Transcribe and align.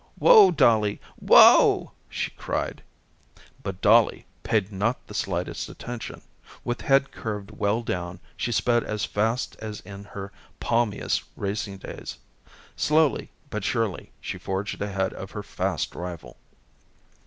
"Whoa, 0.17 0.49
Dollie, 0.49 0.99
whoa," 1.19 1.91
she 2.09 2.31
cried. 2.31 2.81
But 3.61 3.81
Dollie 3.81 4.25
paid 4.41 4.71
not 4.71 5.05
the 5.05 5.13
slightest 5.13 5.69
attention. 5.69 6.23
With 6.63 6.81
head 6.81 7.11
curved 7.11 7.51
well 7.51 7.83
down 7.83 8.19
she 8.35 8.51
sped 8.51 8.83
as 8.83 9.05
fast 9.05 9.55
as 9.59 9.79
in 9.81 10.05
her 10.05 10.31
palmiest 10.59 11.21
racing 11.35 11.77
days. 11.77 12.17
Slowly 12.75 13.29
but 13.51 13.63
surely 13.63 14.11
she 14.19 14.39
forged 14.39 14.81
ahead 14.81 15.13
of 15.13 15.29
her 15.29 15.43
fast 15.43 15.93
rival. 15.93 16.35